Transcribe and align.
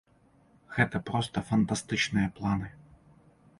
Гэта 0.77 1.01
проста 1.09 1.45
фантастычныя 1.51 2.27
планы. 2.41 2.73